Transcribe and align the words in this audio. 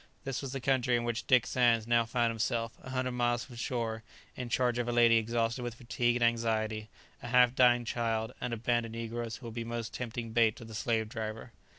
This 0.23 0.41
was 0.41 0.51
the 0.51 0.59
country 0.59 0.95
in 0.97 1.03
which 1.03 1.27
Dick 1.27 1.45
Sands 1.45 1.85
now 1.85 2.05
found 2.05 2.31
himself, 2.31 2.75
a 2.81 2.89
hundred 2.89 3.11
miles 3.11 3.43
from 3.45 3.55
shore, 3.55 4.01
in 4.35 4.49
charge 4.49 4.79
of 4.79 4.87
a 4.87 4.91
lady 4.91 5.17
exhausted 5.17 5.61
with 5.61 5.75
fatigue 5.75 6.15
and 6.15 6.23
anxiety, 6.25 6.89
a 7.21 7.27
half 7.27 7.53
dying 7.53 7.85
child, 7.85 8.33
and 8.41 8.51
a 8.51 8.57
band 8.57 8.87
of 8.87 8.93
negroes 8.93 9.35
who 9.35 9.45
would 9.45 9.53
be 9.53 9.61
a 9.61 9.65
most 9.65 9.93
tempting 9.93 10.31
bait 10.31 10.55
to 10.55 10.65
the 10.65 10.73
slave 10.73 11.07
driver. 11.07 11.51